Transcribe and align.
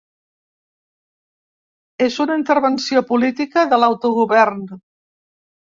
És 2.07 2.19
una 2.27 2.39
intervenció 2.41 3.07
política 3.13 3.67
de 3.75 3.81
l’autogovern. 3.83 4.69